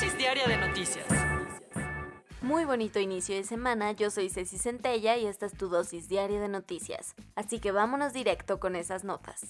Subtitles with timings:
[0.00, 1.04] Dosis diaria de noticias.
[2.40, 6.40] Muy bonito inicio de semana, yo soy Ceci Centella y esta es tu dosis diaria
[6.40, 7.14] de noticias.
[7.34, 9.46] Así que vámonos directo con esas notas.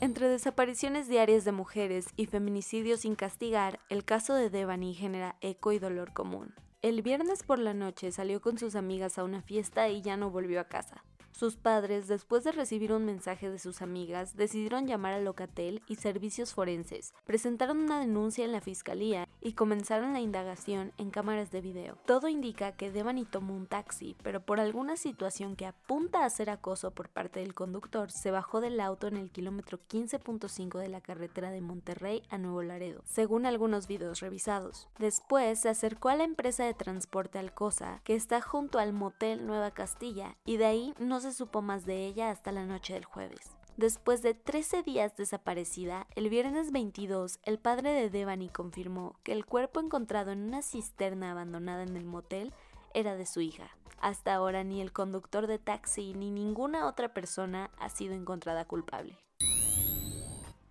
[0.00, 5.70] Entre desapariciones diarias de mujeres y feminicidios sin castigar, el caso de Devani genera eco
[5.70, 6.52] y dolor común.
[6.80, 10.30] El viernes por la noche salió con sus amigas a una fiesta y ya no
[10.30, 11.04] volvió a casa.
[11.32, 15.96] Sus padres, después de recibir un mensaje de sus amigas, decidieron llamar a Locatel y
[15.96, 21.62] servicios forenses, presentaron una denuncia en la fiscalía y comenzaron la indagación en cámaras de
[21.62, 21.96] video.
[22.06, 26.50] Todo indica que Devani tomó un taxi, pero por alguna situación que apunta a ser
[26.50, 31.00] acoso por parte del conductor, se bajó del auto en el kilómetro 15.5 de la
[31.00, 34.88] carretera de Monterrey a Nuevo Laredo, según algunos videos revisados.
[34.98, 39.70] Después se acercó a la empresa de transporte Alcosa, que está junto al motel Nueva
[39.70, 43.56] Castilla, y de ahí no se supo más de ella hasta la noche del jueves.
[43.76, 49.46] Después de 13 días desaparecida, el viernes 22, el padre de Devani confirmó que el
[49.46, 52.52] cuerpo encontrado en una cisterna abandonada en el motel
[52.92, 53.70] era de su hija.
[53.98, 59.16] Hasta ahora ni el conductor de taxi ni ninguna otra persona ha sido encontrada culpable.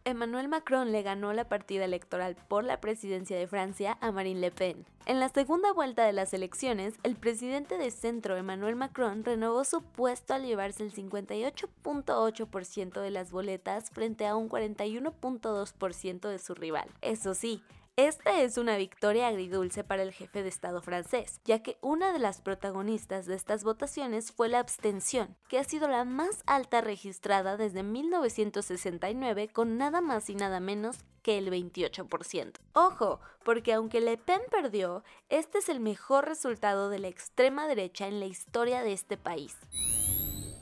[0.04, 4.50] Emmanuel Macron le ganó la partida electoral por la presidencia de Francia a Marine Le
[4.50, 4.84] Pen.
[5.06, 9.84] En la segunda vuelta de las elecciones, el presidente de centro Emmanuel Macron renovó su
[9.84, 16.90] puesto al llevarse el 58.8% de las boletas frente a un 41.2% de su rival.
[17.02, 17.62] Eso sí,
[17.98, 22.20] esta es una victoria agridulce para el jefe de Estado francés, ya que una de
[22.20, 27.58] las protagonistas de estas votaciones fue la abstención, que ha sido la más alta registrada
[27.58, 32.54] desde 1969 con nada más y nada menos que el 28%.
[32.74, 38.08] Ojo, porque aunque Le Pen perdió, este es el mejor resultado de la extrema derecha
[38.08, 39.58] en la historia de este país.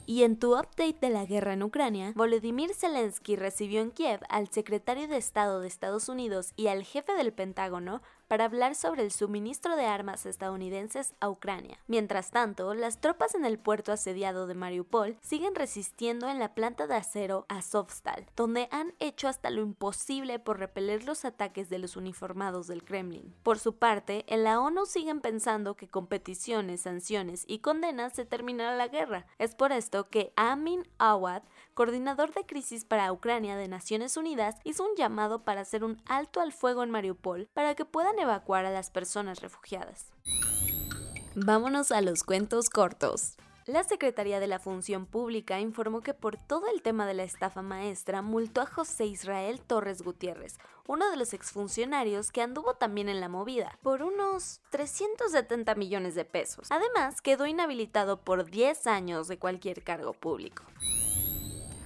[0.06, 4.48] Y en tu update de la guerra en Ucrania, Volodymyr Zelensky recibió en Kiev al
[4.48, 9.10] secretario de Estado de Estados Unidos y al jefe del Pentágono para hablar sobre el
[9.10, 11.80] suministro de armas estadounidenses a Ucrania.
[11.88, 16.86] Mientras tanto, las tropas en el puerto asediado de Mariupol siguen resistiendo en la planta
[16.86, 21.96] de acero Azovstal, donde han hecho hasta lo imposible por repeler los ataques de los
[21.96, 23.34] uniformados del Kremlin.
[23.42, 28.24] Por su parte, en la ONU siguen pensando que con peticiones, sanciones y condenas se
[28.24, 29.26] terminará la guerra.
[29.38, 31.42] Es por esto que Amin Awad,
[31.74, 36.40] coordinador de crisis para Ucrania de Naciones Unidas, hizo un llamado para hacer un alto
[36.40, 40.12] al fuego en Mariupol para que puedan evacuar a las personas refugiadas.
[41.34, 43.36] Vámonos a los cuentos cortos.
[43.70, 47.62] La Secretaría de la Función Pública informó que por todo el tema de la estafa
[47.62, 50.58] maestra multó a José Israel Torres Gutiérrez,
[50.88, 56.24] uno de los exfuncionarios que anduvo también en la movida, por unos 370 millones de
[56.24, 56.66] pesos.
[56.72, 60.64] Además, quedó inhabilitado por 10 años de cualquier cargo público.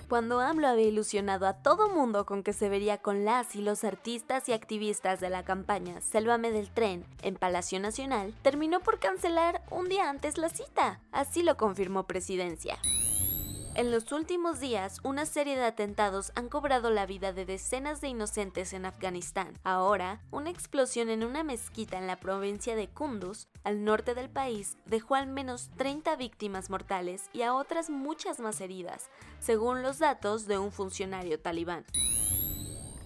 [0.08, 3.84] Cuando AMLO había ilusionado a todo mundo con que se vería con las y los
[3.84, 9.62] artistas y activistas de la campaña Sélvame del Tren en Palacio Nacional, terminó por cancelar
[9.70, 11.00] un día antes la cita.
[11.10, 12.78] Así lo confirmó Presidencia.
[13.76, 18.06] En los últimos días, una serie de atentados han cobrado la vida de decenas de
[18.06, 19.58] inocentes en Afganistán.
[19.64, 24.76] Ahora, una explosión en una mezquita en la provincia de Kunduz, al norte del país,
[24.86, 29.10] dejó al menos 30 víctimas mortales y a otras muchas más heridas,
[29.40, 31.84] según los datos de un funcionario talibán.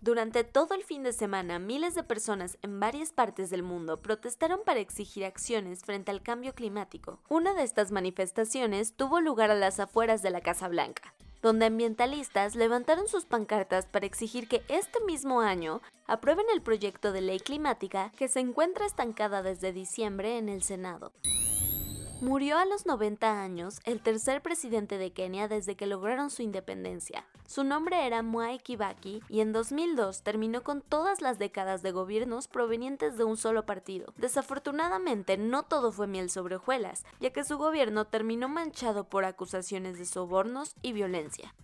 [0.08, 4.60] Durante todo el fin de semana, miles de personas en varias partes del mundo protestaron
[4.64, 7.20] para exigir acciones frente al cambio climático.
[7.28, 11.12] Una de estas manifestaciones tuvo lugar a las afueras de la Casa Blanca,
[11.42, 17.20] donde ambientalistas levantaron sus pancartas para exigir que este mismo año aprueben el proyecto de
[17.20, 21.12] ley climática que se encuentra estancada desde diciembre en el Senado.
[22.20, 27.24] Murió a los 90 años el tercer presidente de Kenia desde que lograron su independencia.
[27.46, 32.48] Su nombre era Mwai Kibaki y en 2002 terminó con todas las décadas de gobiernos
[32.48, 34.14] provenientes de un solo partido.
[34.16, 39.96] Desafortunadamente no todo fue miel sobre hojuelas, ya que su gobierno terminó manchado por acusaciones
[39.96, 41.54] de sobornos y violencia.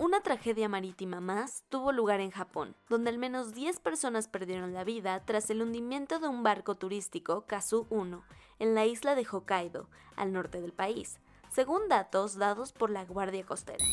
[0.00, 4.82] Una tragedia marítima más tuvo lugar en Japón, donde al menos 10 personas perdieron la
[4.82, 8.24] vida tras el hundimiento de un barco turístico Kazu 1
[8.58, 11.18] en la isla de Hokkaido, al norte del país,
[11.52, 13.84] según datos dados por la Guardia Costera.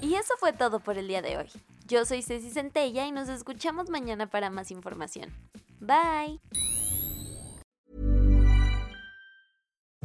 [0.00, 1.48] Y eso fue todo por el día de hoy.
[1.86, 5.32] Yo soy Ceci Centella y nos escuchamos mañana para más información.
[5.80, 6.40] Bye.